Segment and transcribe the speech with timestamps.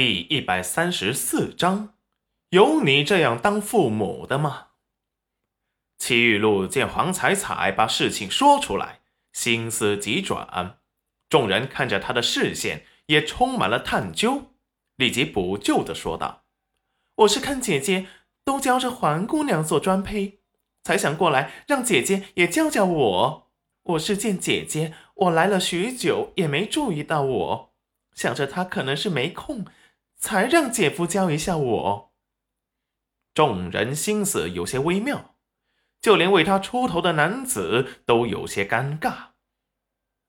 [0.00, 1.94] 第一百三十四章，
[2.50, 4.68] 有你这样当父母的吗？
[5.98, 9.00] 戚玉露见黄彩彩把事情说出来，
[9.32, 10.78] 心思急转，
[11.28, 14.52] 众人看着他的视线也充满了探究，
[14.94, 16.44] 立即补救的说道
[17.16, 18.06] ：“我是看姐姐
[18.44, 20.38] 都教着环姑娘做专胚，
[20.84, 23.50] 才想过来让姐姐也教教我。
[23.82, 27.74] 我是见姐姐，我来了许久也没注意到我，
[28.14, 29.66] 想着她可能是没空。”
[30.18, 32.12] 才让姐夫教一下我。
[33.32, 35.36] 众人心思有些微妙，
[36.00, 39.28] 就连为他出头的男子都有些尴尬。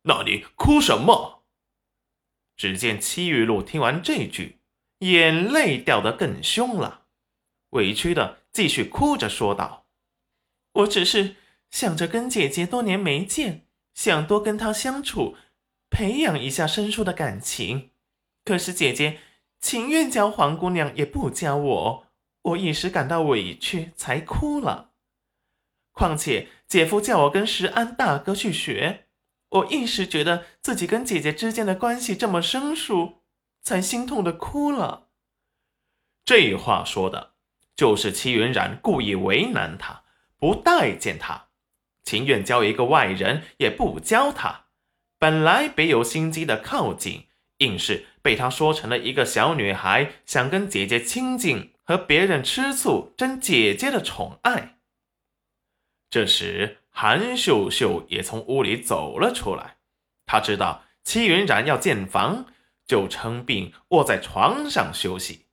[0.04, 1.44] 那你哭什么？
[2.56, 4.60] 只见戚玉露听完这句，
[5.00, 7.08] 眼泪掉得更凶了，
[7.72, 9.88] 委屈的继续哭着说道
[10.74, 11.38] ：“我只是
[11.72, 15.36] 想着跟姐姐多年没见，想多跟她相处，
[15.90, 17.92] 培养一下生疏的感情。
[18.46, 19.22] 可是姐姐……”
[19.60, 22.08] 情愿教黄姑娘，也不教我，
[22.42, 24.92] 我一时感到委屈，才哭了。
[25.92, 29.08] 况且姐夫叫我跟石安大哥去学，
[29.50, 33.22] 我一时觉得自己跟姐姐之间的关系这么生疏，
[33.62, 35.08] 才心痛的哭了。
[36.24, 37.34] 这话说的，
[37.76, 40.04] 就是戚云染故意为难他，
[40.38, 41.50] 不待见他，
[42.04, 44.68] 情愿教一个外人，也不教他。
[45.18, 47.29] 本来别有心机的靠近。
[47.60, 54.78] 硬是被他说成了一个小女孩想跟姐姐亲近，和别人吃醋争姐姐的宠爱。
[56.10, 59.78] 这时，韩秀秀也从屋里走了出来。
[60.26, 62.46] 她知道戚云染要建房，
[62.88, 65.46] 就称病卧在床上休息，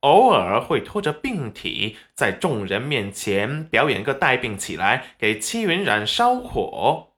[0.00, 7.14] 偶尔会拖着病体在众人面前表演个带病起来，给戚云染烧火。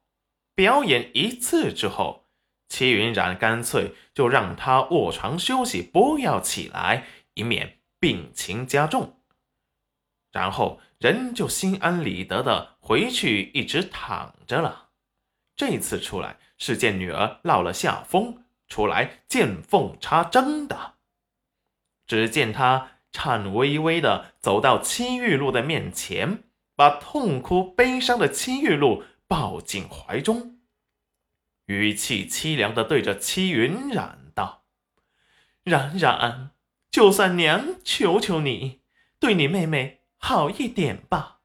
[0.54, 2.19] 表演一次之后。
[2.70, 7.04] 戚云染干脆就让他卧床休息，不要起来，
[7.34, 9.18] 以免病情加重。
[10.30, 14.90] 然后人就心安理得的回去，一直躺着了。
[15.56, 20.94] 这次出来是见女儿落了下风，出来见缝插针的。
[22.06, 26.44] 只见他颤巍巍的走到戚玉露的面前，
[26.76, 30.59] 把痛哭悲伤的戚玉露抱进怀中。
[31.70, 34.64] 语气凄凉的对着戚云染道
[35.62, 36.50] ：“冉冉，
[36.90, 38.80] 就算娘求求你，
[39.20, 41.42] 对你妹妹好一点吧。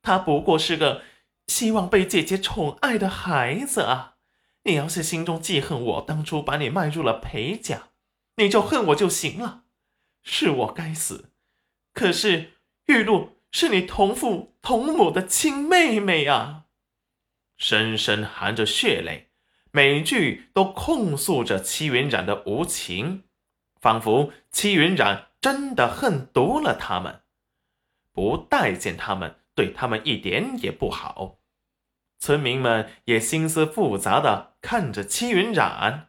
[0.00, 1.02] 她不过是个
[1.46, 4.14] 希望被姐姐宠爱的孩子啊。
[4.62, 7.90] 你要是心中记恨我当初把你卖入了裴家，
[8.36, 9.64] 你就恨我就行了。
[10.22, 11.32] 是我该死，
[11.92, 12.52] 可是
[12.86, 16.64] 玉露是你同父同母的亲妹妹啊。”
[17.58, 19.25] 深深含着血泪。
[19.76, 23.24] 每句都控诉着戚云染的无情，
[23.78, 27.20] 仿佛戚云染真的恨毒了他们，
[28.10, 31.40] 不待见他们，对他们一点也不好。
[32.18, 36.08] 村民们也心思复杂的看着戚云染，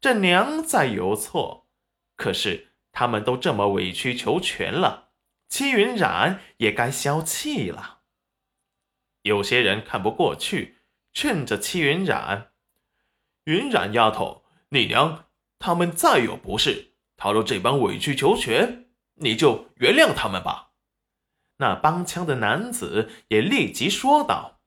[0.00, 1.66] 这娘再有错，
[2.14, 5.08] 可是他们都这么委曲求全了，
[5.48, 8.02] 戚云染也该消气了。
[9.22, 10.76] 有些人看不过去，
[11.12, 12.52] 劝着戚云染。
[13.48, 15.24] 云染丫头，你娘
[15.58, 20.72] 他们再有不是，他若这般委曲求全，你就原谅他们吧。
[21.56, 24.60] 那帮腔的男子也立即说道：“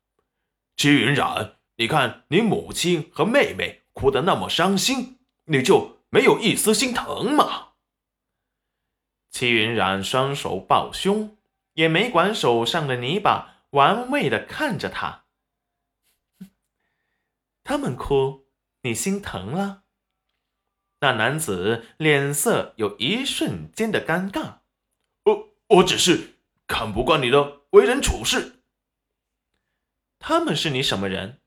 [0.75, 7.74] 齐云染，你看你母亲和妹妹哭得那么伤心，你就没有一丝心疼吗？”
[9.30, 11.38] 齐云染双手抱胸，
[11.74, 15.25] 也没管手上的泥巴，玩味的看着他。
[17.63, 18.48] 他们哭。
[18.84, 19.84] 你心疼了？
[21.02, 24.59] 那男子脸色有一瞬间的尴尬。
[25.24, 26.36] 我我只是
[26.68, 28.64] 看不惯你的为人处事。
[30.19, 31.40] 他们是你什么人？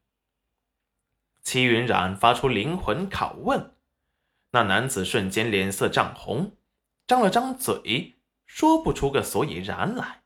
[1.42, 3.74] 齐云染发出灵魂拷问。
[4.50, 6.56] 那男子瞬间脸色涨红，
[7.06, 8.16] 张了张嘴，
[8.46, 10.22] 说不出个所以然来。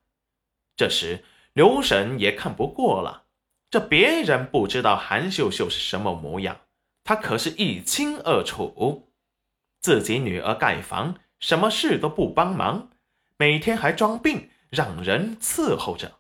[0.77, 3.25] 这时刘婶也看不过了，
[3.71, 6.61] 这别人不知道韩秀秀是什么模样。
[7.09, 9.09] 他可是一清二楚，
[9.81, 12.91] 自己女儿盖房，什么事都不帮忙，
[13.39, 16.19] 每天还装病让人伺候着，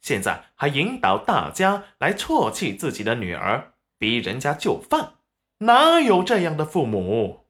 [0.00, 5.12] 现在还引导大家来唾弃自己的女儿，逼人家就范，
[5.58, 7.44] 哪有这样的父母？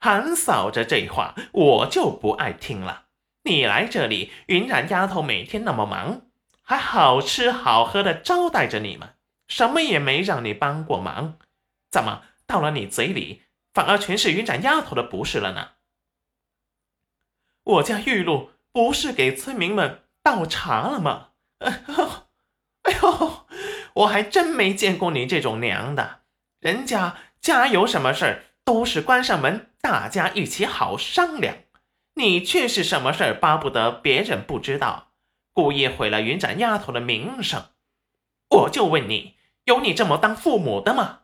[0.00, 3.08] 韩嫂子这话我就不爱听了。
[3.42, 6.22] 你来这里，云染丫头每天那么忙，
[6.62, 9.10] 还好吃好喝的招待着你们，
[9.46, 11.36] 什么也没让你帮过忙。
[11.92, 13.42] 怎么到了你嘴里，
[13.74, 15.72] 反而全是云染丫头的不是了呢？
[17.64, 21.28] 我家玉露不是给村民们倒茶了吗？
[21.58, 22.10] 哎呦，
[22.82, 23.46] 哎呦，
[23.92, 26.22] 我还真没见过你这种娘的。
[26.60, 31.58] 人家家有什么事儿，都是关上门，大家一起好商量。
[32.14, 35.12] 你却是什么事儿巴不得别人不知道，
[35.52, 37.66] 故意毁了云展丫头的名声。
[38.48, 41.20] 我就问你，有你这么当父母的吗？